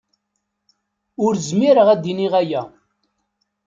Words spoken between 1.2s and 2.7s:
Ur zmireɣ ad iniɣ aya.